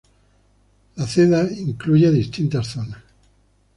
[0.97, 3.03] La Ceda incluye distintas zonas.